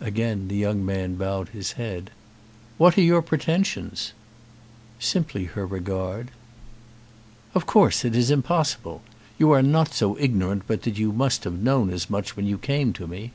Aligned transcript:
Again 0.00 0.46
the 0.46 0.54
young 0.54 0.86
man 0.86 1.16
bowed 1.16 1.48
his 1.48 1.72
head. 1.72 2.10
"What 2.78 2.96
are 2.96 3.00
your 3.00 3.22
pretensions?" 3.22 4.12
"Simply 5.00 5.46
her 5.46 5.66
regard." 5.66 6.30
"Of 7.56 7.66
course 7.66 8.04
it 8.04 8.14
is 8.14 8.30
impossible. 8.30 9.02
You 9.36 9.50
are 9.50 9.62
not 9.62 9.92
so 9.92 10.16
ignorant 10.16 10.62
but 10.68 10.82
that 10.82 10.96
you 10.98 11.10
must 11.10 11.42
have 11.42 11.54
known 11.58 11.90
as 11.90 12.08
much 12.08 12.36
when 12.36 12.46
you 12.46 12.56
came 12.56 12.92
to 12.92 13.08
me." 13.08 13.32